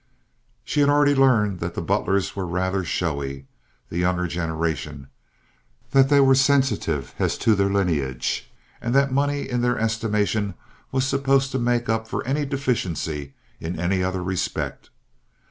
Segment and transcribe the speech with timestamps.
[0.65, 7.13] She had already learned that the Butlers were rather showy—the younger generation—that they were sensitive
[7.19, 8.49] as to their lineage,
[8.81, 10.55] and that money in their estimation
[10.91, 14.89] was supposed to make up for any deficiency in any other respect.